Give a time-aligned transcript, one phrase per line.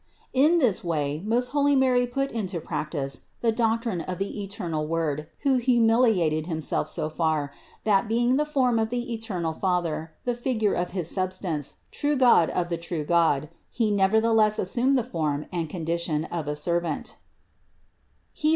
[0.33, 0.51] 237.
[0.53, 5.27] In this way most holy Mary put into practice the doctrine of the eternal Word
[5.41, 10.33] who humiliated Him self so far, that, being the form of the eternal Father, the
[10.33, 15.45] figure of his substance, true God of the true God, He nevertheless assumed the form
[15.51, 17.17] and condition of a ser vant
[18.41, 18.49] (Heb.